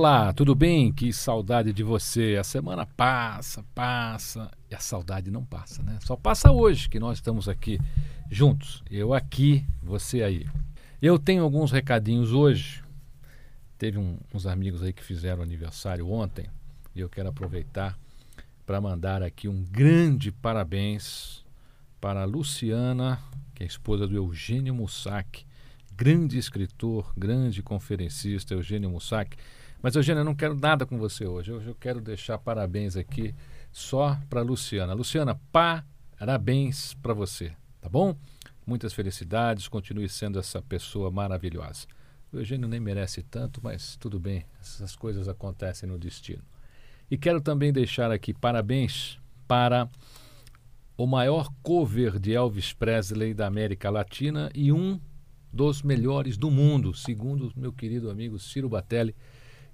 Olá, 0.00 0.32
tudo 0.32 0.54
bem? 0.54 0.90
Que 0.90 1.12
saudade 1.12 1.74
de 1.74 1.82
você. 1.82 2.38
A 2.40 2.42
semana 2.42 2.86
passa, 2.86 3.62
passa 3.74 4.50
e 4.70 4.74
a 4.74 4.78
saudade 4.78 5.30
não 5.30 5.44
passa, 5.44 5.82
né? 5.82 5.98
Só 6.02 6.16
passa 6.16 6.50
hoje 6.50 6.88
que 6.88 6.98
nós 6.98 7.18
estamos 7.18 7.50
aqui 7.50 7.78
juntos. 8.30 8.82
Eu 8.90 9.12
aqui, 9.12 9.62
você 9.82 10.22
aí. 10.22 10.46
Eu 11.02 11.18
tenho 11.18 11.42
alguns 11.42 11.70
recadinhos 11.70 12.32
hoje. 12.32 12.82
Teve 13.76 13.98
um, 13.98 14.16
uns 14.32 14.46
amigos 14.46 14.82
aí 14.82 14.90
que 14.90 15.04
fizeram 15.04 15.42
aniversário 15.42 16.08
ontem 16.08 16.46
e 16.94 17.00
eu 17.00 17.10
quero 17.10 17.28
aproveitar 17.28 17.94
para 18.64 18.80
mandar 18.80 19.22
aqui 19.22 19.48
um 19.48 19.62
grande 19.64 20.32
parabéns 20.32 21.44
para 22.00 22.22
a 22.22 22.24
Luciana, 22.24 23.22
que 23.54 23.64
é 23.64 23.66
esposa 23.66 24.08
do 24.08 24.16
Eugênio 24.16 24.74
Mussac, 24.74 25.44
grande 25.94 26.38
escritor, 26.38 27.12
grande 27.14 27.62
conferencista, 27.62 28.54
Eugênio 28.54 28.88
Mussac 28.88 29.36
mas, 29.82 29.96
Eugênia, 29.96 30.20
eu 30.20 30.24
não 30.24 30.34
quero 30.34 30.54
nada 30.54 30.84
com 30.84 30.98
você 30.98 31.26
hoje. 31.26 31.52
Hoje 31.52 31.68
eu 31.68 31.74
quero 31.74 32.00
deixar 32.00 32.38
parabéns 32.38 32.96
aqui 32.96 33.34
só 33.72 34.18
para 34.28 34.42
Luciana. 34.42 34.92
Luciana, 34.92 35.40
parabéns 35.50 36.94
para 36.94 37.14
você, 37.14 37.52
tá 37.80 37.88
bom? 37.88 38.14
Muitas 38.66 38.92
felicidades, 38.92 39.68
continue 39.68 40.08
sendo 40.08 40.38
essa 40.38 40.60
pessoa 40.60 41.10
maravilhosa. 41.10 41.86
O 42.32 42.36
Eugênio 42.36 42.68
nem 42.68 42.78
merece 42.78 43.22
tanto, 43.22 43.60
mas 43.62 43.96
tudo 43.96 44.20
bem, 44.20 44.44
essas 44.60 44.94
coisas 44.94 45.28
acontecem 45.28 45.88
no 45.88 45.98
destino. 45.98 46.42
E 47.10 47.16
quero 47.16 47.40
também 47.40 47.72
deixar 47.72 48.12
aqui 48.12 48.32
parabéns 48.32 49.18
para 49.48 49.88
o 50.96 51.06
maior 51.06 51.50
cover 51.62 52.18
de 52.20 52.34
Elvis 52.34 52.72
Presley 52.72 53.34
da 53.34 53.46
América 53.46 53.90
Latina 53.90 54.50
e 54.54 54.70
um 54.70 55.00
dos 55.52 55.82
melhores 55.82 56.36
do 56.36 56.50
mundo, 56.50 56.94
segundo 56.94 57.50
meu 57.56 57.72
querido 57.72 58.10
amigo 58.10 58.38
Ciro 58.38 58.68
Batelli 58.68 59.16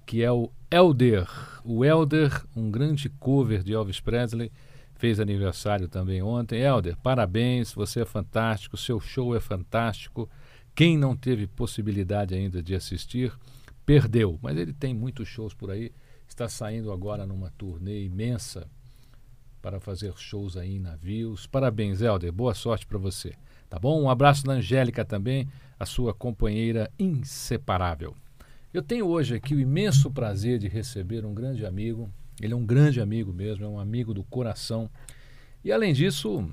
que 0.07 0.23
é 0.23 0.31
o 0.31 0.49
Elder. 0.71 1.27
O 1.65 1.83
Elder, 1.83 2.31
um 2.55 2.71
grande 2.71 3.09
cover 3.09 3.61
de 3.61 3.73
Elvis 3.73 3.99
Presley, 3.99 4.49
fez 4.95 5.19
aniversário 5.19 5.89
também 5.89 6.21
ontem. 6.23 6.61
Elder, 6.61 6.95
parabéns, 7.03 7.73
você 7.73 7.99
é 8.01 8.05
fantástico, 8.05 8.77
seu 8.77 9.01
show 9.01 9.35
é 9.35 9.39
fantástico. 9.41 10.29
Quem 10.73 10.97
não 10.97 11.15
teve 11.15 11.45
possibilidade 11.45 12.33
ainda 12.33 12.63
de 12.63 12.73
assistir, 12.73 13.33
perdeu. 13.85 14.39
Mas 14.41 14.57
ele 14.57 14.71
tem 14.71 14.93
muitos 14.93 15.27
shows 15.27 15.53
por 15.53 15.69
aí, 15.69 15.91
está 16.25 16.47
saindo 16.47 16.91
agora 16.93 17.25
numa 17.25 17.51
turnê 17.51 18.05
imensa 18.05 18.65
para 19.61 19.81
fazer 19.81 20.13
shows 20.15 20.55
aí 20.55 20.77
em 20.77 20.79
navios. 20.79 21.45
Parabéns, 21.47 22.01
Elder, 22.01 22.31
boa 22.31 22.53
sorte 22.53 22.87
para 22.87 22.97
você. 22.97 23.33
Tá 23.69 23.77
bom? 23.77 24.01
Um 24.01 24.09
abraço 24.09 24.45
da 24.45 24.53
Angélica 24.53 25.03
também, 25.03 25.49
a 25.77 25.85
sua 25.85 26.13
companheira 26.13 26.89
inseparável. 26.97 28.15
Eu 28.73 28.81
tenho 28.81 29.07
hoje 29.07 29.33
aqui 29.33 29.55
o 29.55 29.59
imenso 29.61 30.11
prazer 30.11 30.59
de 30.59 30.67
receber 30.67 31.25
um 31.25 31.33
grande 31.33 31.65
amigo. 31.65 32.11
Ele 32.41 32.51
é 32.51 32.55
um 32.55 32.65
grande 32.65 32.99
amigo 32.99 33.31
mesmo, 33.31 33.63
é 33.63 33.67
um 33.67 33.79
amigo 33.79 34.13
do 34.13 34.25
coração. 34.25 34.89
E 35.63 35.71
além 35.71 35.93
disso, 35.93 36.45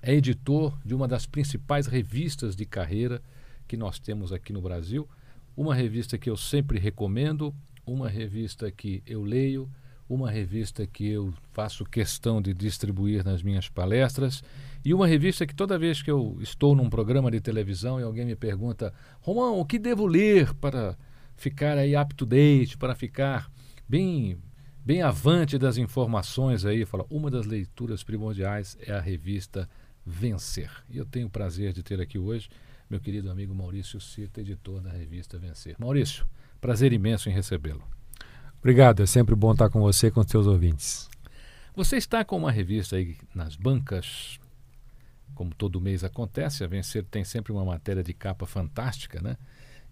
é 0.00 0.14
editor 0.14 0.78
de 0.82 0.94
uma 0.94 1.06
das 1.06 1.26
principais 1.26 1.86
revistas 1.86 2.56
de 2.56 2.64
carreira 2.64 3.22
que 3.68 3.76
nós 3.76 3.98
temos 3.98 4.32
aqui 4.32 4.54
no 4.54 4.62
Brasil. 4.62 5.06
Uma 5.54 5.74
revista 5.74 6.16
que 6.16 6.30
eu 6.30 6.36
sempre 6.36 6.78
recomendo, 6.78 7.54
uma 7.86 8.08
revista 8.08 8.70
que 8.70 9.02
eu 9.06 9.22
leio, 9.22 9.70
uma 10.08 10.30
revista 10.30 10.86
que 10.86 11.06
eu 11.06 11.34
faço 11.52 11.84
questão 11.84 12.40
de 12.40 12.54
distribuir 12.54 13.22
nas 13.22 13.42
minhas 13.42 13.68
palestras 13.68 14.42
e 14.82 14.94
uma 14.94 15.06
revista 15.06 15.46
que 15.46 15.54
toda 15.54 15.78
vez 15.78 16.00
que 16.00 16.10
eu 16.10 16.38
estou 16.40 16.74
num 16.74 16.88
programa 16.88 17.30
de 17.30 17.38
televisão 17.38 18.00
e 18.00 18.02
alguém 18.02 18.24
me 18.24 18.34
pergunta, 18.34 18.94
Romão, 19.20 19.60
o 19.60 19.66
que 19.66 19.78
devo 19.78 20.06
ler 20.06 20.54
para 20.54 20.96
ficar 21.38 21.78
aí 21.78 21.96
up 21.96 22.14
to 22.14 22.26
date, 22.26 22.76
para 22.76 22.94
ficar 22.94 23.50
bem 23.88 24.38
bem 24.84 25.02
avante 25.02 25.58
das 25.58 25.76
informações 25.76 26.64
aí, 26.64 26.84
fala, 26.86 27.04
uma 27.10 27.30
das 27.30 27.44
leituras 27.44 28.02
primordiais 28.02 28.76
é 28.80 28.92
a 28.92 29.00
revista 29.00 29.68
Vencer. 30.04 30.70
E 30.88 30.96
eu 30.96 31.04
tenho 31.04 31.26
o 31.26 31.30
prazer 31.30 31.74
de 31.74 31.82
ter 31.82 32.00
aqui 32.00 32.18
hoje 32.18 32.48
meu 32.88 32.98
querido 32.98 33.30
amigo 33.30 33.54
Maurício 33.54 34.00
Cita, 34.00 34.40
editor 34.40 34.80
da 34.80 34.90
revista 34.90 35.38
Vencer. 35.38 35.76
Maurício, 35.78 36.26
prazer 36.58 36.92
imenso 36.92 37.28
em 37.28 37.32
recebê-lo. 37.32 37.82
Obrigado, 38.58 39.02
é 39.02 39.06
sempre 39.06 39.34
bom 39.34 39.52
estar 39.52 39.68
com 39.68 39.80
você 39.80 40.06
e 40.06 40.10
com 40.10 40.20
os 40.20 40.26
seus 40.26 40.46
ouvintes. 40.46 41.08
Você 41.76 41.96
está 41.96 42.24
com 42.24 42.38
uma 42.38 42.50
revista 42.50 42.96
aí 42.96 43.16
nas 43.34 43.56
bancas, 43.56 44.40
como 45.34 45.54
todo 45.54 45.80
mês 45.80 46.02
acontece, 46.02 46.64
a 46.64 46.66
Vencer 46.66 47.04
tem 47.04 47.24
sempre 47.24 47.52
uma 47.52 47.64
matéria 47.64 48.02
de 48.02 48.14
capa 48.14 48.46
fantástica, 48.46 49.20
né? 49.20 49.36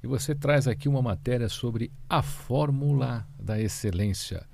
E 0.02 0.06
você 0.06 0.34
traz 0.34 0.68
aqui 0.68 0.88
uma 0.88 1.02
matéria 1.02 1.48
sobre 1.48 1.90
a 2.08 2.22
fórmula 2.22 3.26
da 3.38 3.60
excelência. 3.60 4.46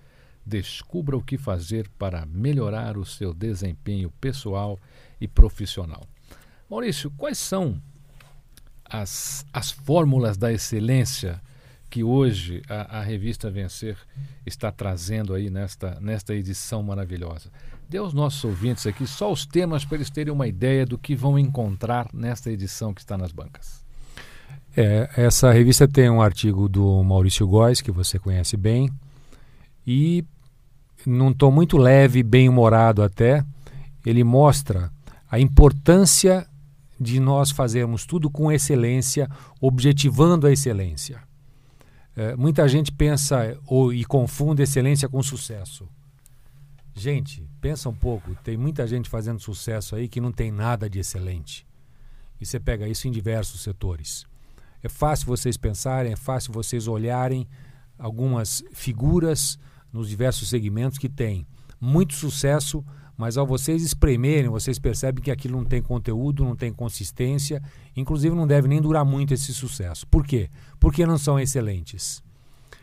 Descubra 0.45 1.17
o 1.17 1.23
que 1.23 1.39
fazer 1.39 1.89
para 1.99 2.27
melhorar 2.27 2.97
o 2.97 3.05
seu 3.05 3.33
desempenho 3.33 4.11
pessoal 4.21 4.79
e 5.21 5.29
profissional. 5.29 6.03
Maurício, 6.69 7.11
quais 7.11 7.39
são 7.39 7.81
as, 8.85 9.47
as 9.53 9.71
fórmulas 9.71 10.37
da 10.37 10.53
excelência 10.53 11.41
que 11.91 12.03
hoje 12.03 12.63
a, 12.69 13.01
a, 13.01 13.03
revista 13.03 13.51
Vencer 13.51 13.99
está 14.47 14.73
trazendo 14.73 15.35
aí 15.35 15.51
nesta, 15.51 16.01
nesta 16.01 16.35
edição 16.35 16.83
maravilhosa? 16.83 17.51
Dê 17.89 17.99
aos 17.99 18.15
nossos 18.15 18.43
ouvintes 18.43 18.87
aqui 18.87 19.07
só 19.07 19.31
os 19.31 19.45
temas 19.45 19.85
para 19.85 19.99
eles 19.99 20.09
terem 20.09 20.33
uma 20.33 20.49
ideia 20.49 20.87
do 20.87 20.97
que 20.97 21.15
vão 21.15 21.39
encontrar 21.39 22.09
nesta 22.15 22.51
edição 22.51 22.95
que 22.95 23.03
está 23.03 23.19
nas 23.19 23.33
bancas. 23.33 23.82
É, 24.77 25.11
essa 25.17 25.53
revista 25.53 25.87
tem 25.87 26.09
um 26.09 26.23
artigo 26.23 26.69
do 26.69 27.03
Maurício 27.03 27.47
Góes, 27.47 27.81
que 27.81 27.91
você 27.91 28.19
conhece 28.19 28.57
bem, 28.57 28.91
e 29.87 30.25
num 31.05 31.33
tom 31.33 31.51
muito 31.51 31.77
leve, 31.77 32.23
bem 32.23 32.49
humorado 32.49 33.03
até, 33.03 33.45
ele 34.05 34.25
mostra 34.25 34.91
a 35.31 35.39
importância 35.39 36.47
de 36.99 37.19
nós 37.19 37.51
fazermos 37.51 38.07
tudo 38.07 38.31
com 38.31 38.51
excelência, 38.51 39.29
objetivando 39.61 40.47
a 40.47 40.53
excelência. 40.53 41.21
É, 42.15 42.37
muita 42.37 42.69
gente 42.69 42.93
pensa 42.93 43.59
ou, 43.67 43.93
e 43.93 44.05
confunde 44.05 44.63
excelência 44.63 45.09
com 45.09 45.23
sucesso. 45.23 45.89
Gente, 46.95 47.49
pensa 47.61 47.89
um 47.89 47.95
pouco, 47.95 48.35
tem 48.37 48.57
muita 48.57 48.87
gente 48.87 49.09
fazendo 49.09 49.41
sucesso 49.41 49.97
aí 49.97 50.09
que 50.09 50.21
não 50.21 50.31
tem 50.31 50.51
nada 50.51 50.89
de 50.89 50.99
excelente. 50.99 51.67
E 52.41 52.47
você 52.47 52.61
pega 52.61 52.87
isso 52.87 53.09
em 53.09 53.11
diversos 53.11 53.63
setores. 53.63 54.27
É 54.83 54.89
fácil 54.89 55.27
vocês 55.27 55.57
pensarem, 55.57 56.13
é 56.13 56.17
fácil 56.17 56.53
vocês 56.53 56.89
olharem 56.89 57.47
algumas 57.99 58.65
figuras 58.73 59.59
nos 59.93 60.09
diversos 60.09 60.49
segmentos 60.49 60.99
que 60.99 61.09
têm 61.09 61.47
muito 61.81 62.15
sucesso, 62.15 62.85
mas 63.17 63.37
ao 63.37 63.47
vocês 63.47 63.83
espremerem, 63.83 64.49
vocês 64.49 64.79
percebem 64.79 65.23
que 65.23 65.31
aquilo 65.31 65.59
não 65.59 65.65
tem 65.65 65.83
conteúdo, 65.83 66.45
não 66.45 66.57
tem 66.57 66.73
consistência, 66.73 67.63
inclusive 67.95 68.35
não 68.35 68.47
deve 68.47 68.67
nem 68.67 68.81
durar 68.81 69.05
muito 69.05 69.35
esse 69.35 69.53
sucesso. 69.53 70.07
Por 70.09 70.27
quê? 70.27 70.51
Porque 70.81 71.07
não 71.07 71.19
são 71.19 71.39
excelentes. 71.39 72.23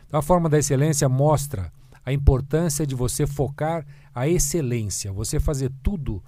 Então, 0.06 0.18
a 0.18 0.22
forma 0.22 0.48
da 0.48 0.58
excelência 0.58 1.08
mostra 1.08 1.72
a 2.04 2.12
importância 2.12 2.86
de 2.86 2.94
você 2.94 3.26
focar 3.26 3.86
a 4.14 4.26
excelência, 4.28 5.12
você 5.12 5.38
fazer 5.38 5.70
tudo 5.82 6.22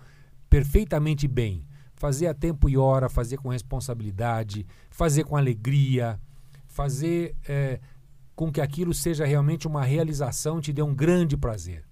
perfeitamente 0.51 1.27
bem, 1.27 1.65
fazer 2.03 2.27
a 2.27 2.35
tempo 2.35 2.69
e 2.69 2.77
hora, 2.77 3.09
fazer 3.09 3.37
com 3.37 3.49
responsabilidade, 3.49 4.67
fazer 4.91 5.23
com 5.23 5.37
alegria, 5.37 6.19
fazer 6.67 7.37
é, 7.49 7.79
com 8.35 8.51
que 8.51 8.61
aquilo 8.61 8.93
seja 8.93 9.25
realmente 9.25 9.69
uma 9.69 9.85
realização, 9.85 10.61
te 10.61 10.73
dê 10.73 10.83
um 10.83 10.93
grande 10.93 11.37
prazer. 11.37 11.85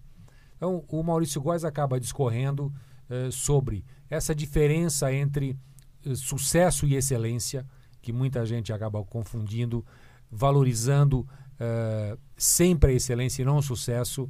Então, 0.56 0.84
o 0.88 1.02
Maurício 1.04 1.40
Góes 1.40 1.64
acaba 1.64 2.00
discorrendo 2.00 2.74
é, 3.08 3.30
sobre 3.30 3.84
essa 4.10 4.34
diferença 4.34 5.14
entre 5.14 5.56
é, 6.04 6.12
sucesso 6.16 6.86
e 6.86 6.96
excelência, 6.96 7.64
que 8.02 8.12
muita 8.12 8.44
gente 8.44 8.72
acaba 8.72 9.04
confundindo, 9.04 9.86
valorizando 10.28 11.24
é, 11.56 12.18
sempre 12.36 12.90
a 12.90 12.94
excelência 12.96 13.42
e 13.42 13.44
não 13.44 13.58
o 13.58 13.62
sucesso. 13.62 14.28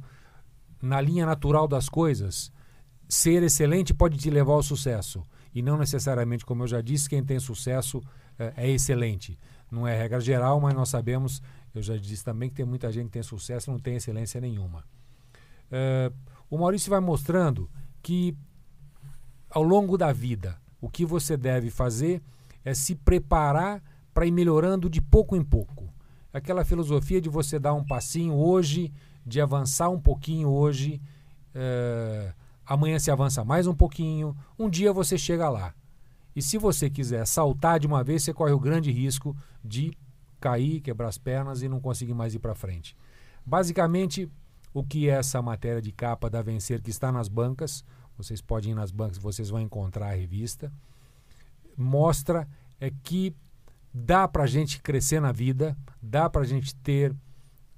Na 0.79 1.01
linha 1.01 1.25
natural 1.25 1.67
das 1.67 1.89
coisas, 1.89 2.51
ser 3.09 3.41
excelente 3.41 3.95
pode 3.95 4.15
te 4.19 4.29
levar 4.29 4.53
ao 4.53 4.61
sucesso 4.61 5.25
e 5.53 5.61
não 5.61 5.77
necessariamente, 5.77 6.45
como 6.45 6.63
eu 6.63 6.67
já 6.67 6.81
disse, 6.81 7.09
quem 7.09 7.23
tem 7.23 7.39
sucesso 7.39 8.01
é, 8.37 8.53
é 8.57 8.69
excelente. 8.69 9.37
Não 9.69 9.87
é 9.87 9.97
regra 9.97 10.19
geral, 10.19 10.59
mas 10.59 10.73
nós 10.73 10.89
sabemos, 10.89 11.41
eu 11.73 11.81
já 11.81 11.95
disse 11.97 12.23
também, 12.23 12.49
que 12.49 12.55
tem 12.55 12.65
muita 12.65 12.91
gente 12.91 13.05
que 13.05 13.13
tem 13.13 13.23
sucesso 13.23 13.69
e 13.69 13.71
não 13.71 13.79
tem 13.79 13.95
excelência 13.95 14.39
nenhuma. 14.41 14.83
É, 15.71 16.11
o 16.49 16.57
Maurício 16.57 16.89
vai 16.89 16.99
mostrando 16.99 17.69
que 18.01 18.35
ao 19.51 19.63
longo 19.63 19.97
da 19.97 20.11
vida. 20.11 20.59
O 20.79 20.89
que 20.89 21.05
você 21.05 21.37
deve 21.37 21.69
fazer 21.69 22.23
é 22.65 22.73
se 22.73 22.95
preparar 22.95 23.83
para 24.13 24.25
ir 24.25 24.31
melhorando 24.31 24.89
de 24.89 25.01
pouco 25.01 25.35
em 25.35 25.43
pouco. 25.43 25.93
Aquela 26.33 26.65
filosofia 26.65 27.21
de 27.21 27.29
você 27.29 27.59
dar 27.59 27.73
um 27.73 27.85
passinho 27.85 28.33
hoje, 28.33 28.91
de 29.25 29.39
avançar 29.39 29.89
um 29.89 29.99
pouquinho 29.99 30.49
hoje, 30.49 30.99
é, 31.53 32.33
amanhã 32.71 32.97
se 32.97 33.11
avança 33.11 33.43
mais 33.43 33.67
um 33.67 33.75
pouquinho, 33.75 34.33
um 34.57 34.69
dia 34.69 34.93
você 34.93 35.17
chega 35.17 35.49
lá. 35.49 35.73
E 36.33 36.41
se 36.41 36.57
você 36.57 36.89
quiser 36.89 37.27
saltar 37.27 37.77
de 37.81 37.85
uma 37.85 38.01
vez, 38.01 38.23
você 38.23 38.33
corre 38.33 38.53
o 38.53 38.59
grande 38.59 38.89
risco 38.89 39.35
de 39.61 39.91
cair, 40.39 40.79
quebrar 40.79 41.09
as 41.09 41.17
pernas 41.17 41.61
e 41.61 41.67
não 41.67 41.81
conseguir 41.81 42.13
mais 42.13 42.33
ir 42.33 42.39
para 42.39 42.55
frente. 42.55 42.95
Basicamente, 43.45 44.31
o 44.73 44.85
que 44.85 45.09
é 45.09 45.15
essa 45.15 45.41
matéria 45.41 45.81
de 45.81 45.91
capa 45.91 46.29
da 46.29 46.41
Vencer 46.41 46.81
que 46.81 46.89
está 46.89 47.11
nas 47.11 47.27
bancas, 47.27 47.83
vocês 48.17 48.39
podem 48.39 48.71
ir 48.71 48.75
nas 48.75 48.89
bancas, 48.89 49.17
vocês 49.17 49.49
vão 49.49 49.59
encontrar 49.59 50.07
a 50.07 50.15
revista, 50.15 50.71
mostra 51.77 52.47
é 52.79 52.89
que 53.03 53.35
dá 53.93 54.29
para 54.29 54.43
a 54.43 54.47
gente 54.47 54.81
crescer 54.81 55.19
na 55.19 55.33
vida, 55.33 55.77
dá 56.01 56.29
para 56.29 56.43
a 56.43 56.45
gente 56.45 56.73
ter 56.75 57.13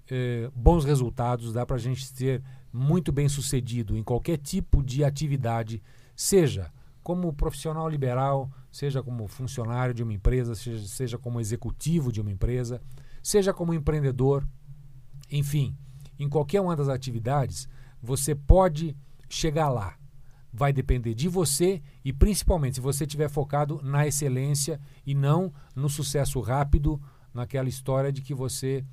eh, 0.09 0.49
bons 0.55 0.85
resultados, 0.85 1.53
dá 1.53 1.65
para 1.65 1.75
a 1.75 1.79
gente 1.79 2.05
ser 2.05 2.43
muito 2.71 3.11
bem 3.11 3.29
sucedido 3.29 3.97
em 3.97 4.03
qualquer 4.03 4.37
tipo 4.37 4.83
de 4.83 5.03
atividade, 5.03 5.81
seja 6.15 6.71
como 7.03 7.33
profissional 7.33 7.87
liberal, 7.89 8.49
seja 8.71 9.03
como 9.03 9.27
funcionário 9.27 9.93
de 9.93 10.01
uma 10.01 10.13
empresa, 10.13 10.55
seja, 10.55 10.87
seja 10.87 11.17
como 11.17 11.39
executivo 11.39 12.11
de 12.11 12.21
uma 12.21 12.31
empresa, 12.31 12.81
seja 13.21 13.53
como 13.53 13.73
empreendedor, 13.73 14.47
enfim, 15.29 15.75
em 16.17 16.29
qualquer 16.29 16.61
uma 16.61 16.75
das 16.75 16.87
atividades, 16.87 17.67
você 18.01 18.33
pode 18.33 18.95
chegar 19.29 19.69
lá. 19.69 19.95
Vai 20.51 20.71
depender 20.71 21.13
de 21.13 21.27
você 21.27 21.81
e 22.05 22.13
principalmente 22.13 22.75
se 22.75 22.81
você 22.81 23.03
estiver 23.05 23.29
focado 23.29 23.81
na 23.83 24.05
excelência 24.05 24.79
e 25.05 25.15
não 25.15 25.51
no 25.75 25.89
sucesso 25.89 26.39
rápido, 26.39 27.01
naquela 27.33 27.67
história 27.67 28.11
de 28.11 28.21
que 28.21 28.33
você 28.33 28.85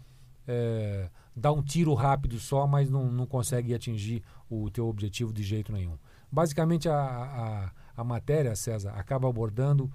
é, 0.53 1.09
dá 1.35 1.53
um 1.53 1.63
tiro 1.63 1.95
rápido 1.95 2.41
só, 2.41 2.67
mas 2.67 2.91
não, 2.91 3.11
não 3.11 3.25
consegue 3.25 3.73
atingir 3.73 4.23
o 4.49 4.69
teu 4.69 4.89
objetivo 4.89 5.33
de 5.33 5.45
jeito 5.45 5.73
nenhum. 5.73 5.97
Basicamente, 6.31 6.89
a, 6.89 6.97
a, 6.97 7.71
a 7.97 8.05
matéria, 8.05 8.57
César, 8.57 8.91
acaba 8.97 9.29
abordando 9.29 9.91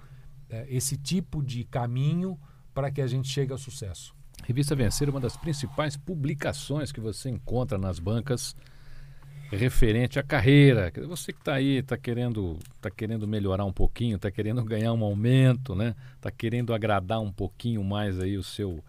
é, 0.48 0.66
esse 0.68 0.96
tipo 0.96 1.42
de 1.42 1.64
caminho 1.64 2.38
para 2.72 2.90
que 2.90 3.02
a 3.02 3.06
gente 3.06 3.28
chegue 3.28 3.52
ao 3.52 3.58
sucesso. 3.58 4.14
Revista 4.44 4.74
Vencer 4.74 5.10
uma 5.10 5.20
das 5.20 5.36
principais 5.36 5.96
publicações 5.96 6.92
que 6.92 7.00
você 7.00 7.28
encontra 7.28 7.76
nas 7.76 7.98
bancas 7.98 8.56
referente 9.50 10.18
à 10.18 10.22
carreira. 10.22 10.92
Você 11.06 11.32
que 11.32 11.38
está 11.38 11.54
aí, 11.54 11.78
está 11.78 11.96
querendo, 11.96 12.58
tá 12.80 12.90
querendo 12.90 13.26
melhorar 13.28 13.64
um 13.64 13.72
pouquinho, 13.72 14.16
está 14.16 14.30
querendo 14.30 14.64
ganhar 14.64 14.92
um 14.92 15.04
aumento, 15.04 15.74
né? 15.74 15.94
Está 16.16 16.30
querendo 16.30 16.74
agradar 16.74 17.20
um 17.20 17.32
pouquinho 17.32 17.82
mais 17.84 18.18
aí 18.18 18.36
o 18.36 18.42
seu, 18.42 18.82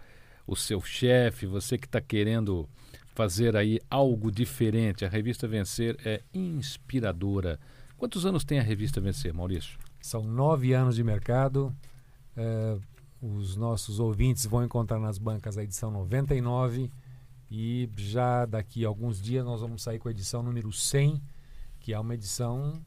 o 0.48 0.56
seu 0.56 0.82
chefe, 0.82 1.46
você 1.46 1.78
que 1.78 1.86
está 1.86 2.00
querendo 2.00 2.68
fazer 3.14 3.56
aí 3.56 3.80
algo 3.90 4.32
diferente. 4.32 5.04
A 5.04 5.10
revista 5.10 5.48
Vencer 5.48 5.98
é 6.06 6.22
inspiradora. 6.34 7.60
Quantos 7.98 8.26
anos 8.26 8.46
tem 8.46 8.60
a 8.60 8.64
revista 8.64 9.02
Vencer, 9.02 9.34
Maurício? 9.34 9.78
São 10.00 10.24
nove 10.24 10.72
anos 10.74 10.96
de 10.96 11.04
mercado. 11.04 11.76
É, 12.36 12.78
os 13.22 13.56
nossos 13.58 14.00
ouvintes 14.00 14.46
vão 14.46 14.64
encontrar 14.64 15.00
nas 15.00 15.18
bancas 15.18 15.58
a 15.58 15.64
edição 15.64 15.92
99 15.92 16.92
e 17.50 17.90
já 17.98 18.46
daqui 18.46 18.86
a 18.86 18.88
alguns 18.88 19.22
dias 19.22 19.44
nós 19.44 19.62
vamos 19.62 19.82
sair 19.82 20.00
com 20.00 20.08
a 20.08 20.12
edição 20.12 20.44
número 20.44 20.72
100, 20.72 21.22
que 21.80 21.94
é 21.94 22.00
uma 22.00 22.14
edição 22.14 22.80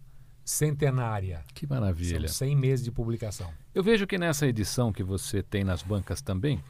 centenária. 0.45 1.43
Que 1.55 1.67
maravilha. 1.67 2.29
São 2.29 2.47
100 2.47 2.57
meses 2.57 2.85
de 2.85 2.93
publicação. 2.93 3.51
Eu 3.75 3.83
vejo 3.83 4.07
que 4.07 4.19
nessa 4.19 4.47
edição 4.47 4.93
que 4.93 5.03
você 5.03 5.43
tem 5.43 5.65
nas 5.65 5.83
bancas 5.83 6.21
também, 6.21 6.63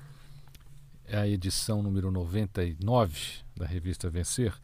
é 1.11 1.19
a 1.19 1.29
edição 1.29 1.83
número 1.83 2.11
99 2.11 3.19
da 3.57 3.67
revista 3.67 4.09
Vencer, 4.09 4.55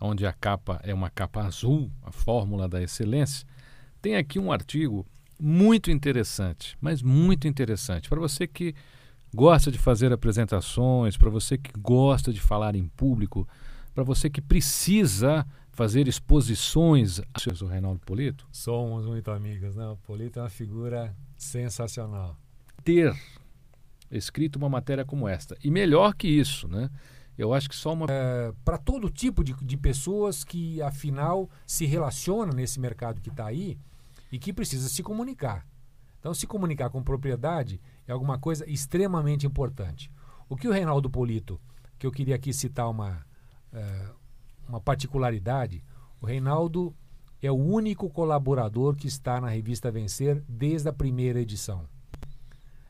onde 0.00 0.24
a 0.24 0.32
capa 0.32 0.80
é 0.84 0.94
uma 0.94 1.10
capa 1.10 1.42
azul, 1.42 1.90
a 2.02 2.12
fórmula 2.12 2.68
da 2.68 2.80
excelência. 2.80 3.46
Tem 4.00 4.16
aqui 4.16 4.38
um 4.38 4.52
artigo 4.52 5.04
muito 5.38 5.90
interessante, 5.90 6.78
mas 6.80 7.02
muito 7.02 7.48
interessante. 7.48 8.08
Para 8.08 8.20
você 8.20 8.46
que 8.46 8.72
gosta 9.34 9.70
de 9.70 9.78
fazer 9.78 10.12
apresentações, 10.12 11.16
para 11.16 11.28
você 11.28 11.58
que 11.58 11.72
gosta 11.76 12.32
de 12.32 12.40
falar 12.40 12.76
em 12.76 12.86
público, 12.86 13.46
para 13.92 14.04
você 14.04 14.30
que 14.30 14.40
precisa 14.40 15.44
fazer 15.72 16.06
exposições. 16.06 17.20
O 17.60 17.66
Reinaldo 17.66 18.00
Polito? 18.00 18.46
Somos 18.52 19.04
muito 19.06 19.30
amigos, 19.30 19.74
né? 19.74 19.86
O 19.88 19.96
Polito 19.96 20.38
é 20.38 20.42
uma 20.42 20.48
figura 20.48 21.14
sensacional. 21.36 22.38
Ter 22.84 23.12
escrito 24.10 24.56
uma 24.56 24.68
matéria 24.68 25.04
como 25.04 25.28
esta. 25.28 25.56
E 25.62 25.70
melhor 25.70 26.14
que 26.14 26.28
isso, 26.28 26.68
né? 26.68 26.90
Eu 27.36 27.52
acho 27.52 27.68
que 27.68 27.76
só 27.76 27.92
uma. 27.92 28.06
É, 28.08 28.52
para 28.64 28.78
todo 28.78 29.10
tipo 29.10 29.44
de, 29.44 29.52
de 29.54 29.76
pessoas 29.76 30.42
que, 30.42 30.80
afinal, 30.80 31.50
se 31.66 31.84
relacionam 31.84 32.54
nesse 32.54 32.80
mercado 32.80 33.20
que 33.20 33.28
está 33.28 33.46
aí 33.46 33.78
e 34.32 34.38
que 34.38 34.52
precisa 34.52 34.88
se 34.88 35.02
comunicar. 35.02 35.66
Então, 36.18 36.32
se 36.32 36.46
comunicar 36.46 36.90
com 36.90 37.02
propriedade 37.02 37.80
é 38.06 38.12
alguma 38.12 38.38
coisa 38.38 38.68
extremamente 38.68 39.46
importante. 39.46 40.10
O 40.48 40.56
que 40.56 40.66
o 40.66 40.72
Reinaldo 40.72 41.10
Polito, 41.10 41.60
que 41.98 42.06
eu 42.06 42.10
queria 42.10 42.36
aqui 42.36 42.52
citar 42.52 42.90
uma, 42.90 43.24
uh, 43.72 44.14
uma 44.68 44.80
particularidade, 44.80 45.84
o 46.20 46.26
Reinaldo 46.26 46.94
é 47.42 47.50
o 47.50 47.54
único 47.54 48.08
colaborador 48.08 48.96
que 48.96 49.06
está 49.06 49.40
na 49.40 49.48
revista 49.48 49.90
Vencer 49.90 50.42
desde 50.48 50.88
a 50.88 50.92
primeira 50.92 51.40
edição. 51.40 51.86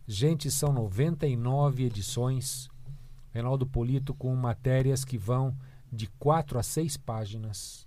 Gente, 0.06 0.50
são 0.50 0.72
99 0.72 1.84
edições. 1.84 2.68
Reinaldo 3.32 3.66
Polito 3.66 4.14
com 4.14 4.34
matérias 4.34 5.04
que 5.04 5.18
vão 5.18 5.56
de 5.92 6.06
4 6.18 6.58
a 6.58 6.62
6 6.62 6.96
páginas. 6.96 7.86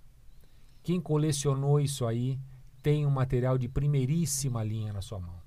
Quem 0.82 1.00
colecionou 1.00 1.80
isso 1.80 2.06
aí 2.06 2.38
tem 2.82 3.06
um 3.06 3.10
material 3.10 3.58
de 3.58 3.68
primeiríssima 3.68 4.62
linha 4.62 4.92
na 4.92 5.02
sua 5.02 5.20
mão. 5.20 5.40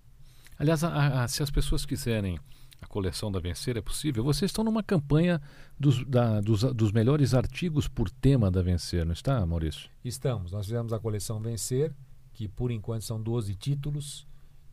Aliás, 0.58 0.84
a, 0.84 1.24
a, 1.24 1.28
se 1.28 1.42
as 1.42 1.50
pessoas 1.50 1.86
quiserem 1.86 2.40
a 2.82 2.86
coleção 2.86 3.32
da 3.32 3.40
Vencer, 3.40 3.78
é 3.78 3.82
possível. 3.82 4.24
Vocês 4.24 4.50
estão 4.50 4.64
numa 4.64 4.84
campanha 4.84 5.42
dos, 5.80 6.06
da, 6.06 6.42
dos, 6.42 6.64
dos, 6.64 6.92
melhores 6.92 7.34
artigos 7.34 7.88
por 7.88 8.10
tema 8.10 8.52
da 8.52 8.62
Vencer, 8.62 9.06
não 9.06 9.14
está, 9.14 9.44
Maurício? 9.46 9.90
Estamos. 10.04 10.52
Nós 10.52 10.66
fizemos 10.66 10.94
a 10.94 11.00
coleção 11.00 11.40
Vencer, 11.40 11.94
que 12.34 12.48
por 12.48 12.72
enquanto 12.72 13.04
são 13.04 13.22
12 13.22 13.56
títulos 13.56 14.28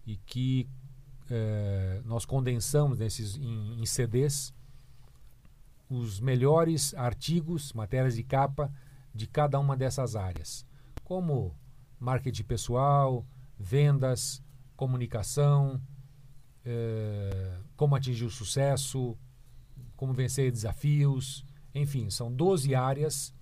e 0.06 0.16
que 0.16 0.68
eh, 1.30 2.02
nós 2.04 2.24
condensamos 2.24 2.98
nesses, 2.98 3.36
em, 3.36 3.80
em 3.80 3.86
CDs 3.86 4.52
os 5.88 6.20
melhores 6.20 6.94
artigos, 6.94 7.72
matérias 7.72 8.14
de 8.14 8.22
capa 8.22 8.72
de 9.14 9.26
cada 9.26 9.58
uma 9.58 9.76
dessas 9.76 10.14
áreas, 10.14 10.64
como 11.02 11.56
marketing 11.98 12.44
pessoal, 12.44 13.26
vendas, 13.58 14.42
comunicação, 14.76 15.80
é, 16.64 17.58
como 17.76 17.96
atingir 17.96 18.24
o 18.24 18.30
sucesso, 18.30 19.18
como 19.96 20.12
vencer 20.12 20.50
desafios, 20.52 21.44
enfim, 21.74 22.08
são 22.08 22.32
12 22.32 22.74
áreas 22.74 23.34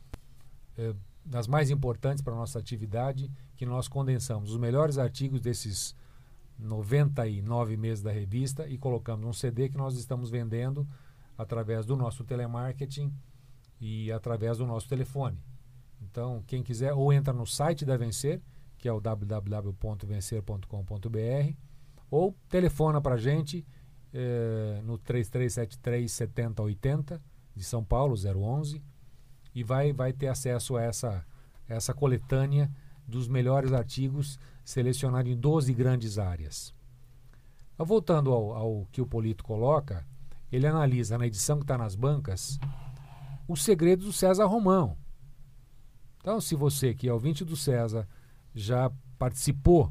é, 0.76 0.94
das 1.24 1.46
mais 1.46 1.70
importantes 1.70 2.22
para 2.22 2.32
a 2.32 2.36
nossa 2.36 2.58
atividade 2.58 3.30
que 3.54 3.66
nós 3.66 3.86
condensamos. 3.88 4.50
Os 4.50 4.56
melhores 4.56 4.96
artigos 4.96 5.40
desses 5.40 5.94
99 6.58 7.76
meses 7.76 8.02
da 8.02 8.10
revista 8.10 8.66
e 8.66 8.76
colocamos 8.76 9.26
um 9.26 9.32
CD 9.32 9.68
que 9.68 9.76
nós 9.76 9.96
estamos 9.96 10.30
vendendo 10.30 10.86
através 11.36 11.86
do 11.86 11.96
nosso 11.96 12.24
telemarketing 12.24 13.14
e 13.80 14.10
através 14.10 14.58
do 14.58 14.66
nosso 14.66 14.88
telefone. 14.88 15.38
Então, 16.00 16.42
quem 16.46 16.62
quiser, 16.62 16.94
ou 16.94 17.12
entra 17.12 17.32
no 17.32 17.46
site 17.46 17.84
da 17.84 17.96
Vencer, 17.96 18.40
que 18.76 18.88
é 18.88 18.92
o 18.92 19.00
www.vencer.com.br, 19.00 21.56
ou 22.10 22.34
telefona 22.48 23.00
para 23.00 23.14
a 23.14 23.18
gente 23.18 23.64
eh, 24.12 24.80
no 24.84 24.98
3373 24.98 26.10
7080 26.10 27.22
de 27.54 27.64
São 27.64 27.84
Paulo, 27.84 28.14
011, 28.14 28.82
e 29.54 29.62
vai, 29.62 29.92
vai 29.92 30.12
ter 30.12 30.28
acesso 30.28 30.76
a 30.76 30.82
essa, 30.82 31.24
essa 31.68 31.92
coletânea 31.92 32.70
dos 33.06 33.28
melhores 33.28 33.72
artigos 33.72 34.38
selecionados 34.68 35.32
em 35.32 35.34
12 35.34 35.72
grandes 35.72 36.18
áreas. 36.18 36.74
Voltando 37.78 38.30
ao, 38.30 38.52
ao 38.52 38.88
que 38.92 39.00
o 39.00 39.06
Polito 39.06 39.42
coloca, 39.42 40.06
ele 40.52 40.66
analisa 40.66 41.16
na 41.16 41.26
edição 41.26 41.56
que 41.56 41.64
está 41.64 41.78
nas 41.78 41.94
bancas 41.94 42.58
os 43.48 43.64
segredos 43.64 44.04
do 44.04 44.12
César 44.12 44.44
Romão. 44.44 44.94
Então, 46.20 46.38
se 46.38 46.54
você 46.54 46.92
que 46.92 47.08
é 47.08 47.12
ouvinte 47.12 47.46
do 47.46 47.56
César 47.56 48.06
já 48.54 48.92
participou 49.18 49.90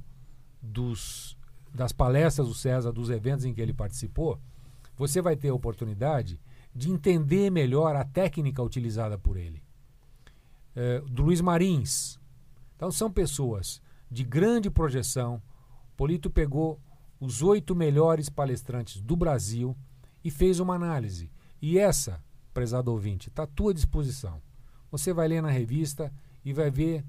dos, 0.61 1.35
das 1.73 1.91
palestras 1.91 2.47
do 2.47 2.53
César, 2.53 2.91
dos 2.91 3.09
eventos 3.09 3.45
em 3.45 3.55
que 3.55 3.61
ele 3.61 3.73
participou, 3.73 4.39
você 4.95 5.23
vai 5.23 5.35
ter 5.35 5.49
a 5.49 5.55
oportunidade 5.55 6.39
de 6.75 6.91
entender 6.91 7.49
melhor 7.49 7.95
a 7.95 8.05
técnica 8.05 8.61
utilizada 8.61 9.17
por 9.17 9.37
ele. 9.37 9.63
É, 10.75 11.01
do 11.01 11.23
Luiz 11.23 11.41
Marins. 11.41 12.19
Então, 12.75 12.91
são 12.91 13.11
pessoas 13.11 13.81
de 14.09 14.23
grande 14.23 14.69
projeção. 14.69 15.41
Polito 15.95 16.29
pegou 16.29 16.79
os 17.19 17.41
oito 17.41 17.75
melhores 17.75 18.29
palestrantes 18.29 19.01
do 19.01 19.15
Brasil 19.15 19.75
e 20.23 20.29
fez 20.29 20.59
uma 20.59 20.75
análise. 20.75 21.31
E 21.61 21.77
essa, 21.77 22.23
prezado 22.53 22.91
ouvinte, 22.91 23.29
está 23.29 23.43
à 23.43 23.47
tua 23.47 23.73
disposição. 23.73 24.41
Você 24.91 25.11
vai 25.11 25.27
ler 25.27 25.41
na 25.41 25.49
revista 25.49 26.11
e 26.45 26.53
vai 26.53 26.69
ver 26.69 27.03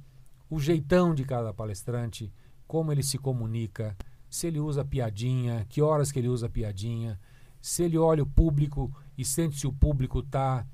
o 0.51 0.59
jeitão 0.59 1.15
de 1.15 1.25
cada 1.25 1.53
palestrante, 1.53 2.33
como 2.67 2.91
ele 2.91 3.03
se 3.03 3.19
comunica, 3.19 3.97
se 4.31 4.47
ele 4.47 4.61
usa 4.61 4.85
piadinha, 4.85 5.67
que 5.69 5.81
horas 5.81 6.11
que 6.11 6.19
ele 6.19 6.29
usa 6.29 6.49
piadinha, 6.49 7.19
se 7.61 7.83
ele 7.83 7.99
olha 7.99 8.23
o 8.23 8.27
público 8.27 8.95
e 9.17 9.25
sente 9.25 9.59
se 9.59 9.67
o 9.67 9.73
público 9.73 10.21
está 10.21 10.67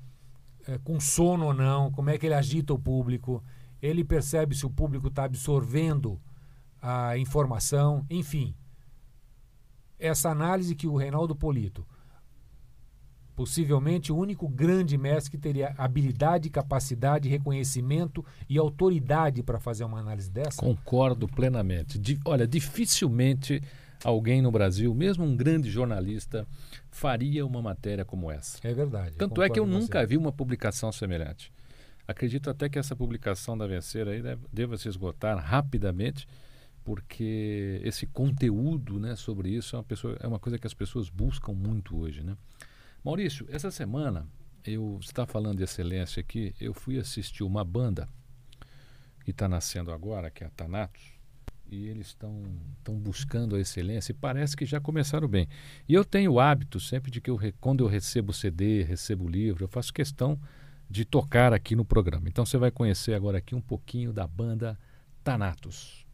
é, 0.67 0.77
com 0.79 0.99
sono 0.99 1.45
ou 1.45 1.53
não, 1.53 1.91
como 1.91 2.09
é 2.09 2.17
que 2.17 2.25
ele 2.25 2.35
agita 2.35 2.73
o 2.73 2.79
público, 2.79 3.43
ele 3.81 4.03
percebe 4.03 4.55
se 4.55 4.65
o 4.65 4.69
público 4.69 5.07
está 5.07 5.25
absorvendo 5.25 6.19
a 6.81 7.17
informação, 7.17 8.05
enfim. 8.09 8.55
Essa 9.97 10.29
análise 10.29 10.75
que 10.75 10.87
o 10.87 10.95
Reinaldo 10.95 11.35
Polito, 11.35 11.85
possivelmente 13.35 14.11
o 14.11 14.17
único 14.17 14.47
grande 14.47 14.97
mestre 14.97 15.31
que 15.31 15.37
teria 15.37 15.73
habilidade, 15.77 16.49
capacidade, 16.49 17.27
reconhecimento 17.29 18.23
e 18.47 18.57
autoridade 18.57 19.43
para 19.43 19.59
fazer 19.59 19.83
uma 19.83 19.99
análise 19.99 20.29
dessa? 20.29 20.61
Concordo 20.61 21.27
plenamente. 21.27 21.99
olha, 22.25 22.47
dificilmente 22.47 23.61
alguém 24.03 24.41
no 24.41 24.51
Brasil, 24.51 24.93
mesmo 24.93 25.25
um 25.25 25.35
grande 25.35 25.69
jornalista, 25.69 26.47
faria 26.91 27.45
uma 27.45 27.61
matéria 27.61 28.05
como 28.05 28.31
essa. 28.31 28.59
É 28.63 28.73
verdade. 28.73 29.15
Tanto 29.17 29.41
é 29.41 29.49
que 29.49 29.59
eu 29.59 29.65
nunca 29.65 30.05
vi 30.05 30.17
uma 30.17 30.31
publicação 30.31 30.91
semelhante. 30.91 31.51
Acredito 32.07 32.49
até 32.49 32.69
que 32.69 32.77
essa 32.77 32.95
publicação 32.95 33.57
da 33.57 33.65
Vencer 33.65 34.07
aí 34.07 34.21
deva 34.51 34.77
se 34.77 34.87
esgotar 34.87 35.37
rapidamente, 35.37 36.27
porque 36.83 37.81
esse 37.83 38.05
conteúdo 38.05 38.99
né, 38.99 39.15
sobre 39.15 39.49
isso 39.49 39.75
é 39.75 39.79
uma, 39.79 39.83
pessoa, 39.83 40.17
é 40.19 40.27
uma 40.27 40.39
coisa 40.39 40.59
que 40.59 40.67
as 40.67 40.73
pessoas 40.73 41.09
buscam 41.09 41.53
muito 41.53 41.97
hoje. 41.97 42.23
Né? 42.23 42.37
Maurício, 43.03 43.47
essa 43.49 43.71
semana, 43.71 44.27
eu 44.63 44.99
está 45.01 45.25
falando 45.25 45.57
de 45.57 45.63
excelência 45.63 46.19
aqui, 46.19 46.53
eu 46.61 46.73
fui 46.73 46.99
assistir 46.99 47.43
uma 47.43 47.63
banda 47.63 48.07
que 49.23 49.31
está 49.31 49.47
nascendo 49.47 49.91
agora, 49.91 50.29
que 50.29 50.43
é 50.43 50.47
a 50.47 50.51
Thanatos, 50.51 51.15
e 51.67 51.87
eles 51.87 52.07
estão 52.07 52.43
buscando 52.99 53.55
a 53.55 53.59
excelência 53.59 54.11
e 54.11 54.15
parece 54.15 54.55
que 54.55 54.65
já 54.65 54.79
começaram 54.79 55.27
bem. 55.27 55.47
E 55.89 55.93
eu 55.95 56.05
tenho 56.05 56.33
o 56.33 56.39
hábito 56.39 56.79
sempre 56.79 57.09
de 57.09 57.19
que 57.19 57.31
eu, 57.31 57.39
quando 57.59 57.83
eu 57.83 57.87
recebo 57.87 58.31
CD, 58.31 58.83
recebo 58.83 59.27
livro, 59.27 59.63
eu 59.63 59.67
faço 59.67 59.91
questão 59.91 60.39
de 60.89 61.05
tocar 61.05 61.53
aqui 61.53 61.75
no 61.75 61.85
programa. 61.85 62.27
Então 62.27 62.45
você 62.45 62.57
vai 62.57 62.71
conhecer 62.71 63.13
agora 63.13 63.37
aqui 63.37 63.55
um 63.55 63.61
pouquinho 63.61 64.13
da 64.13 64.27
banda 64.27 64.77
Thanatos. 65.23 66.05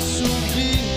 Olha 0.00 0.87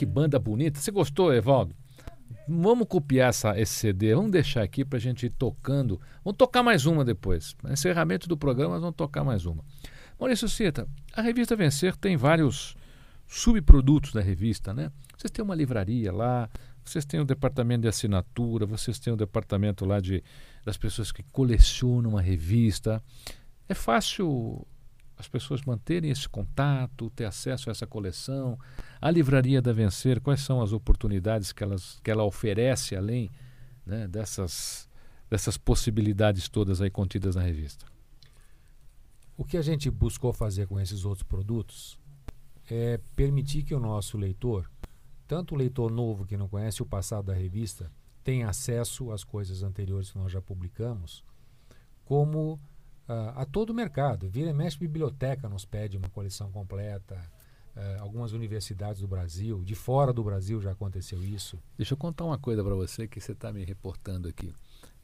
que 0.00 0.06
banda 0.06 0.38
bonita. 0.38 0.80
Você 0.80 0.90
gostou, 0.90 1.30
Evaldo? 1.30 1.76
Vamos 2.48 2.88
copiar 2.88 3.28
essa, 3.28 3.60
esse 3.60 3.74
CD, 3.74 4.14
vamos 4.14 4.30
deixar 4.30 4.62
aqui 4.62 4.82
para 4.82 4.96
a 4.96 5.00
gente 5.00 5.26
ir 5.26 5.30
tocando. 5.30 6.00
Vamos 6.24 6.38
tocar 6.38 6.62
mais 6.62 6.86
uma 6.86 7.04
depois. 7.04 7.54
Encerramento 7.68 8.26
do 8.26 8.34
programa, 8.34 8.72
nós 8.72 8.80
vamos 8.80 8.96
tocar 8.96 9.22
mais 9.22 9.44
uma. 9.44 9.62
Maurício 10.18 10.48
Cita, 10.48 10.88
a 11.12 11.20
revista 11.20 11.54
Vencer 11.54 11.94
tem 11.96 12.16
vários 12.16 12.78
subprodutos 13.26 14.14
da 14.14 14.22
revista, 14.22 14.72
né? 14.72 14.90
Vocês 15.18 15.30
têm 15.30 15.44
uma 15.44 15.54
livraria 15.54 16.10
lá, 16.10 16.48
Vocês 16.82 17.04
têm 17.04 17.20
o 17.20 17.24
departamento 17.26 17.82
de 17.82 17.88
assinatura, 17.88 18.64
vocês 18.64 18.98
têm 18.98 19.12
o 19.12 19.16
departamento 19.16 19.84
lá 19.84 20.00
de 20.00 20.24
das 20.64 20.78
pessoas 20.78 21.12
que 21.12 21.22
colecionam 21.24 22.16
a 22.16 22.22
revista. 22.22 23.02
É 23.68 23.74
fácil 23.74 24.66
as 25.20 25.28
pessoas 25.28 25.62
manterem 25.62 26.10
esse 26.10 26.26
contato, 26.26 27.10
ter 27.10 27.26
acesso 27.26 27.68
a 27.68 27.72
essa 27.72 27.86
coleção. 27.86 28.58
A 29.00 29.10
livraria 29.10 29.60
da 29.60 29.72
Vencer, 29.72 30.20
quais 30.20 30.40
são 30.40 30.62
as 30.62 30.72
oportunidades 30.72 31.52
que, 31.52 31.62
elas, 31.62 32.00
que 32.02 32.10
ela 32.10 32.24
oferece 32.24 32.96
além 32.96 33.30
né, 33.84 34.08
dessas, 34.08 34.88
dessas 35.28 35.58
possibilidades 35.58 36.48
todas 36.48 36.80
aí 36.80 36.90
contidas 36.90 37.36
na 37.36 37.42
revista? 37.42 37.84
O 39.36 39.44
que 39.44 39.58
a 39.58 39.62
gente 39.62 39.90
buscou 39.90 40.32
fazer 40.32 40.66
com 40.66 40.80
esses 40.80 41.04
outros 41.04 41.22
produtos 41.22 41.98
é 42.70 42.98
permitir 43.14 43.62
que 43.62 43.74
o 43.74 43.80
nosso 43.80 44.16
leitor, 44.16 44.70
tanto 45.28 45.54
o 45.54 45.58
leitor 45.58 45.90
novo 45.90 46.24
que 46.24 46.36
não 46.36 46.48
conhece 46.48 46.82
o 46.82 46.86
passado 46.86 47.26
da 47.26 47.34
revista, 47.34 47.92
tenha 48.24 48.48
acesso 48.48 49.12
às 49.12 49.22
coisas 49.22 49.62
anteriores 49.62 50.10
que 50.10 50.18
nós 50.18 50.32
já 50.32 50.40
publicamos, 50.40 51.22
como 52.06 52.58
a 53.34 53.44
todo 53.44 53.70
o 53.70 53.74
mercado. 53.74 54.28
Vira 54.28 54.50
e 54.50 54.52
mexe 54.52 54.78
biblioteca 54.78 55.48
nos 55.48 55.64
pede 55.64 55.96
uma 55.96 56.08
coleção 56.08 56.50
completa, 56.50 57.20
uh, 57.76 58.00
algumas 58.00 58.32
universidades 58.32 59.00
do 59.00 59.08
Brasil, 59.08 59.62
de 59.64 59.74
fora 59.74 60.12
do 60.12 60.22
Brasil 60.22 60.60
já 60.60 60.72
aconteceu 60.72 61.22
isso. 61.24 61.58
Deixa 61.76 61.94
eu 61.94 61.98
contar 61.98 62.24
uma 62.24 62.38
coisa 62.38 62.62
para 62.62 62.74
você 62.74 63.08
que 63.08 63.20
você 63.20 63.32
está 63.32 63.52
me 63.52 63.64
reportando 63.64 64.28
aqui. 64.28 64.54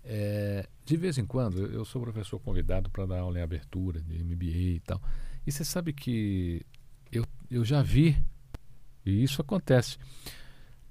É, 0.04 0.68
de 0.84 0.96
vez 0.96 1.18
em 1.18 1.26
quando, 1.26 1.66
eu 1.66 1.84
sou 1.84 2.00
professor 2.00 2.38
convidado 2.38 2.88
para 2.88 3.06
dar 3.06 3.20
aula 3.20 3.40
em 3.40 3.42
abertura 3.42 4.00
de 4.00 4.22
MBA 4.22 4.76
e 4.76 4.80
tal. 4.80 5.02
E 5.44 5.50
você 5.50 5.64
sabe 5.64 5.92
que 5.92 6.64
eu, 7.10 7.24
eu 7.50 7.64
já 7.64 7.82
vi, 7.82 8.16
e 9.04 9.22
isso 9.22 9.42
acontece. 9.42 9.98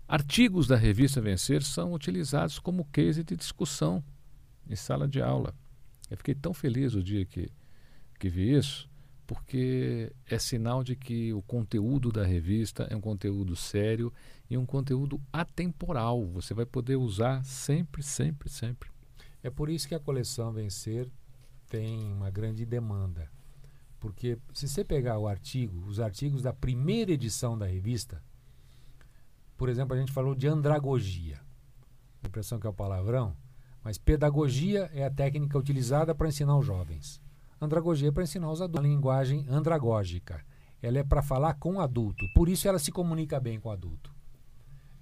Artigos 0.07 0.67
da 0.67 0.75
revista 0.75 1.21
Vencer 1.21 1.63
são 1.63 1.93
utilizados 1.93 2.59
como 2.59 2.85
case 2.85 3.23
de 3.23 3.35
discussão 3.35 4.03
em 4.69 4.75
sala 4.75 5.07
de 5.07 5.21
aula. 5.21 5.53
Eu 6.09 6.17
fiquei 6.17 6.35
tão 6.35 6.53
feliz 6.53 6.93
o 6.93 7.03
dia 7.03 7.25
que, 7.25 7.49
que 8.19 8.29
vi 8.29 8.53
isso, 8.53 8.89
porque 9.25 10.13
é 10.29 10.37
sinal 10.37 10.83
de 10.83 10.95
que 10.95 11.33
o 11.33 11.41
conteúdo 11.41 12.11
da 12.11 12.23
revista 12.23 12.83
é 12.89 12.95
um 12.95 13.01
conteúdo 13.01 13.55
sério 13.55 14.13
e 14.49 14.57
um 14.57 14.65
conteúdo 14.65 15.19
atemporal. 15.33 16.25
Você 16.27 16.53
vai 16.53 16.65
poder 16.65 16.95
usar 16.95 17.43
sempre, 17.43 18.03
sempre, 18.03 18.49
sempre. 18.49 18.89
É 19.41 19.49
por 19.49 19.69
isso 19.69 19.87
que 19.87 19.95
a 19.95 19.99
coleção 19.99 20.51
Vencer 20.51 21.09
tem 21.67 22.11
uma 22.13 22.29
grande 22.29 22.65
demanda. 22.65 23.29
Porque 23.99 24.37
se 24.53 24.67
você 24.67 24.83
pegar 24.83 25.17
o 25.17 25.27
artigo, 25.27 25.87
os 25.87 25.99
artigos 25.99 26.43
da 26.43 26.53
primeira 26.53 27.11
edição 27.11 27.57
da 27.57 27.65
revista, 27.65 28.21
por 29.57 29.69
exemplo, 29.69 29.95
a 29.95 29.99
gente 29.99 30.11
falou 30.11 30.35
de 30.35 30.47
andragogia. 30.47 31.41
A 32.21 32.27
impressão 32.27 32.59
que 32.59 32.67
é 32.67 32.69
o 32.69 32.73
palavrão, 32.73 33.35
mas 33.85 33.99
pedagogia 33.99 34.89
é 34.95 35.05
a 35.05 35.11
técnica 35.11 35.59
utilizada 35.59 36.15
para 36.15 36.27
ensinar 36.27 36.57
os 36.57 36.65
jovens. 36.65 37.21
Andragogia 37.61 38.09
é 38.09 38.11
para 38.11 38.23
ensinar 38.23 38.51
os 38.51 38.59
adultos. 38.59 38.83
A 38.83 38.87
linguagem 38.89 39.45
andragógica. 39.47 40.43
Ela 40.81 40.97
é 40.97 41.03
para 41.03 41.21
falar 41.21 41.53
com 41.53 41.75
o 41.75 41.79
adulto. 41.79 42.25
Por 42.33 42.49
isso 42.49 42.67
ela 42.67 42.79
se 42.79 42.91
comunica 42.91 43.39
bem 43.39 43.59
com 43.59 43.69
o 43.69 43.71
adulto. 43.71 44.11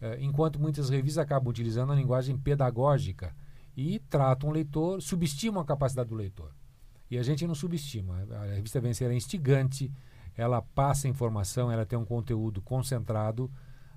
É, 0.01 0.21
enquanto 0.21 0.59
muitas 0.59 0.89
revistas 0.89 1.23
acabam 1.23 1.49
utilizando 1.49 1.93
a 1.93 1.95
linguagem 1.95 2.37
pedagógica 2.37 3.33
e 3.75 3.99
tratam 3.99 4.49
o 4.49 4.53
leitor, 4.53 5.01
subestimam 5.01 5.61
a 5.61 5.65
capacidade 5.65 6.09
do 6.09 6.15
leitor. 6.15 6.51
E 7.09 7.17
a 7.17 7.23
gente 7.23 7.47
não 7.47 7.55
subestima. 7.55 8.27
A 8.31 8.53
revista 8.55 8.81
Vencer 8.81 9.09
é 9.09 9.15
instigante, 9.15 9.89
ela 10.35 10.61
passa 10.61 11.07
informação, 11.07 11.71
ela 11.71 11.85
tem 11.85 11.97
um 11.97 12.05
conteúdo 12.05 12.61
concentrado 12.61 13.49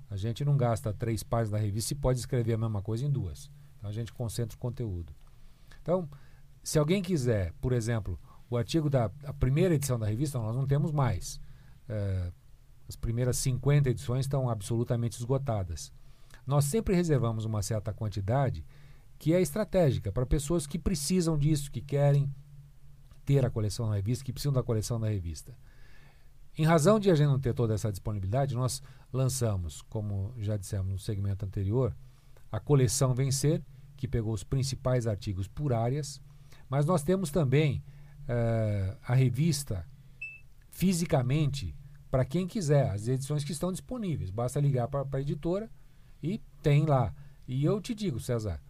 a 0.09 0.15
gente 0.15 0.45
não 0.45 0.55
gasta 0.55 0.93
três 0.93 1.21
páginas 1.21 1.51
da 1.51 1.57
revista 1.57 1.93
e 1.93 1.97
pode 1.97 2.19
escrever 2.19 2.53
a 2.53 2.57
mesma 2.57 2.81
coisa 2.81 3.05
em 3.05 3.11
duas. 3.11 3.51
Então 3.77 3.89
a 3.89 3.93
gente 3.93 4.13
concentra 4.13 4.55
o 4.55 4.59
conteúdo. 4.59 5.13
Então, 5.81 6.09
se 6.63 6.77
alguém 6.77 7.01
quiser, 7.01 7.53
por 7.61 7.71
exemplo, 7.71 8.19
o 8.49 8.57
artigo 8.57 8.89
da 8.89 9.09
primeira 9.39 9.75
edição 9.75 9.97
da 9.97 10.05
revista, 10.05 10.39
nós 10.39 10.55
não 10.55 10.65
temos 10.65 10.91
mais. 10.91 11.39
É, 11.87 12.31
as 12.87 12.95
primeiras 12.95 13.37
50 13.37 13.89
edições 13.89 14.25
estão 14.25 14.49
absolutamente 14.49 15.17
esgotadas. 15.17 15.91
Nós 16.45 16.65
sempre 16.65 16.95
reservamos 16.95 17.45
uma 17.45 17.61
certa 17.61 17.93
quantidade 17.93 18.65
que 19.19 19.33
é 19.33 19.41
estratégica 19.41 20.11
para 20.11 20.25
pessoas 20.25 20.65
que 20.65 20.79
precisam 20.79 21.37
disso, 21.37 21.71
que 21.71 21.81
querem 21.81 22.33
ter 23.25 23.45
a 23.45 23.49
coleção 23.49 23.89
da 23.89 23.95
revista, 23.95 24.23
que 24.23 24.31
precisam 24.31 24.53
da 24.53 24.63
coleção 24.63 24.99
da 24.99 25.09
revista. 25.09 25.57
Em 26.57 26.63
razão 26.63 26.99
de 26.99 27.11
a 27.11 27.15
gente 27.15 27.27
não 27.27 27.39
ter 27.39 27.53
toda 27.53 27.73
essa 27.73 27.91
disponibilidade, 27.91 28.55
nós 28.55 28.81
lançamos, 29.11 29.81
como 29.83 30.33
já 30.37 30.55
dissemos 30.55 30.91
no 30.91 30.99
segmento 30.99 31.45
anterior, 31.45 31.95
a 32.51 32.59
coleção 32.59 33.13
Vencer, 33.13 33.61
que 33.95 34.07
pegou 34.07 34.33
os 34.33 34.43
principais 34.43 35.07
artigos 35.07 35.47
por 35.47 35.73
áreas, 35.73 36.21
mas 36.69 36.85
nós 36.85 37.03
temos 37.03 37.31
também 37.31 37.83
uh, 38.23 38.97
a 39.03 39.15
revista 39.15 39.85
fisicamente 40.69 41.75
para 42.11 42.23
quem 42.23 42.47
quiser, 42.47 42.89
as 42.89 43.07
edições 43.07 43.43
que 43.43 43.51
estão 43.51 43.71
disponíveis. 43.71 44.29
Basta 44.29 44.59
ligar 44.59 44.87
para 44.87 45.05
a 45.11 45.21
editora 45.21 45.69
e 46.21 46.39
tem 46.61 46.85
lá. 46.85 47.13
E 47.47 47.63
eu 47.65 47.81
te 47.81 47.93
digo, 47.93 48.19
César, 48.19 48.61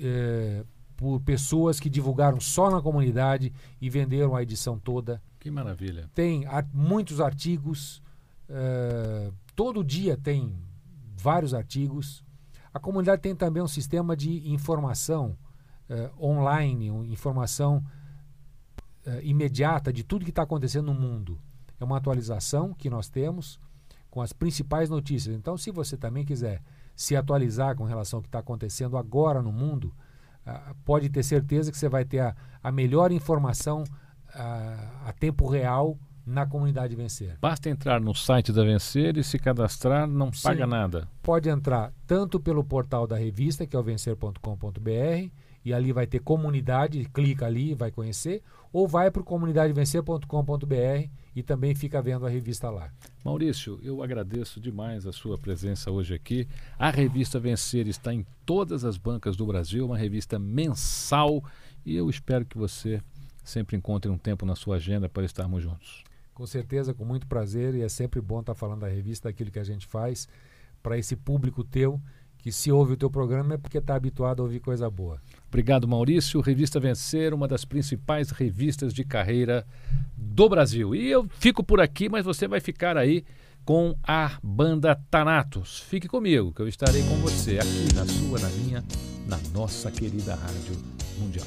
é, 0.00 0.64
por 0.96 1.20
pessoas 1.20 1.80
que 1.80 1.90
divulgaram 1.90 2.40
só 2.40 2.70
na 2.70 2.80
comunidade 2.80 3.52
e 3.80 3.90
venderam 3.90 4.34
a 4.34 4.42
edição 4.42 4.78
toda. 4.78 5.20
Que 5.40 5.50
maravilha. 5.50 6.10
Tem 6.14 6.44
muitos 6.72 7.20
artigos, 7.20 8.02
é, 8.48 9.30
todo 9.54 9.84
dia 9.84 10.16
tem 10.16 10.54
vários 11.16 11.54
artigos. 11.54 12.24
A 12.72 12.78
comunidade 12.78 13.22
tem 13.22 13.34
também 13.34 13.62
um 13.62 13.68
sistema 13.68 14.16
de 14.16 14.50
informação 14.50 15.36
uh, 15.88 16.26
online, 16.26 16.88
informação 17.10 17.84
uh, 19.06 19.20
imediata 19.22 19.92
de 19.92 20.02
tudo 20.02 20.24
que 20.24 20.30
está 20.30 20.42
acontecendo 20.42 20.86
no 20.86 20.94
mundo. 20.94 21.40
É 21.78 21.84
uma 21.84 21.96
atualização 21.96 22.74
que 22.74 22.90
nós 22.90 23.08
temos 23.08 23.60
com 24.10 24.20
as 24.20 24.32
principais 24.32 24.90
notícias. 24.90 25.34
Então, 25.34 25.56
se 25.56 25.70
você 25.70 25.96
também 25.96 26.24
quiser 26.24 26.62
se 26.94 27.16
atualizar 27.16 27.76
com 27.76 27.84
relação 27.84 28.18
ao 28.18 28.22
que 28.22 28.28
está 28.28 28.38
acontecendo 28.38 28.96
agora 28.96 29.42
no 29.42 29.52
mundo, 29.52 29.94
uh, 30.46 30.74
pode 30.84 31.08
ter 31.08 31.22
certeza 31.22 31.70
que 31.70 31.78
você 31.78 31.88
vai 31.88 32.04
ter 32.04 32.20
a, 32.20 32.34
a 32.62 32.72
melhor 32.72 33.12
informação 33.12 33.84
a, 34.34 35.08
a 35.08 35.12
tempo 35.12 35.46
real 35.46 35.98
na 36.26 36.46
comunidade 36.46 36.96
Vencer. 36.96 37.36
Basta 37.40 37.68
entrar 37.68 38.00
no 38.00 38.14
site 38.14 38.52
da 38.52 38.64
Vencer 38.64 39.16
e 39.18 39.24
se 39.24 39.38
cadastrar, 39.38 40.06
não 40.06 40.32
Sim. 40.32 40.42
paga 40.48 40.66
nada. 40.66 41.08
Pode 41.22 41.48
entrar 41.48 41.92
tanto 42.06 42.40
pelo 42.40 42.64
portal 42.64 43.06
da 43.06 43.16
revista, 43.16 43.66
que 43.66 43.76
é 43.76 43.78
o 43.78 43.82
vencer.com.br, 43.82 45.30
e 45.64 45.72
ali 45.72 45.92
vai 45.92 46.06
ter 46.06 46.20
comunidade, 46.20 47.04
clica 47.12 47.46
ali 47.46 47.72
e 47.72 47.74
vai 47.74 47.90
conhecer, 47.90 48.42
ou 48.74 48.88
vai 48.88 49.08
para 49.08 49.22
o 49.22 49.24
comunidadevencer.com.br 49.24 51.08
e 51.36 51.42
também 51.44 51.76
fica 51.76 52.02
vendo 52.02 52.26
a 52.26 52.28
revista 52.28 52.68
lá. 52.68 52.90
Maurício, 53.24 53.78
eu 53.84 54.02
agradeço 54.02 54.60
demais 54.60 55.06
a 55.06 55.12
sua 55.12 55.38
presença 55.38 55.92
hoje 55.92 56.12
aqui. 56.12 56.48
A 56.76 56.90
revista 56.90 57.38
Vencer 57.38 57.86
está 57.86 58.12
em 58.12 58.26
todas 58.44 58.84
as 58.84 58.96
bancas 58.96 59.36
do 59.36 59.46
Brasil, 59.46 59.86
uma 59.86 59.96
revista 59.96 60.40
mensal, 60.40 61.40
e 61.86 61.94
eu 61.94 62.10
espero 62.10 62.44
que 62.44 62.58
você 62.58 63.00
sempre 63.44 63.76
encontre 63.76 64.10
um 64.10 64.18
tempo 64.18 64.44
na 64.44 64.56
sua 64.56 64.74
agenda 64.76 65.08
para 65.08 65.24
estarmos 65.24 65.62
juntos. 65.62 66.02
Com 66.34 66.44
certeza, 66.44 66.92
com 66.92 67.04
muito 67.04 67.28
prazer, 67.28 67.76
e 67.76 67.82
é 67.82 67.88
sempre 67.88 68.20
bom 68.20 68.40
estar 68.40 68.56
falando 68.56 68.80
da 68.80 68.88
revista, 68.88 69.28
daquilo 69.28 69.52
que 69.52 69.60
a 69.60 69.64
gente 69.64 69.86
faz, 69.86 70.26
para 70.82 70.98
esse 70.98 71.14
público 71.14 71.62
teu, 71.62 72.00
que 72.38 72.50
se 72.50 72.72
ouve 72.72 72.94
o 72.94 72.96
teu 72.96 73.08
programa 73.08 73.54
é 73.54 73.56
porque 73.56 73.78
está 73.78 73.94
habituado 73.94 74.40
a 74.40 74.42
ouvir 74.42 74.58
coisa 74.58 74.90
boa. 74.90 75.20
Obrigado, 75.54 75.86
Maurício. 75.86 76.40
Revista 76.40 76.80
Vencer, 76.80 77.32
uma 77.32 77.46
das 77.46 77.64
principais 77.64 78.30
revistas 78.30 78.92
de 78.92 79.04
carreira 79.04 79.64
do 80.16 80.48
Brasil. 80.48 80.96
E 80.96 81.08
eu 81.08 81.28
fico 81.38 81.62
por 81.62 81.80
aqui, 81.80 82.08
mas 82.08 82.24
você 82.24 82.48
vai 82.48 82.58
ficar 82.58 82.96
aí 82.96 83.24
com 83.64 83.94
a 84.02 84.32
banda 84.42 85.00
Thanatos. 85.08 85.78
Fique 85.88 86.08
comigo, 86.08 86.52
que 86.52 86.60
eu 86.60 86.66
estarei 86.66 87.04
com 87.04 87.14
você 87.18 87.60
aqui 87.60 87.94
na 87.94 88.04
sua, 88.04 88.40
na 88.40 88.48
minha, 88.48 88.84
na 89.28 89.38
nossa 89.54 89.92
querida 89.92 90.34
Rádio 90.34 90.76
Mundial. 91.20 91.46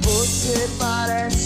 Você 0.00 0.68
parece 0.78 1.45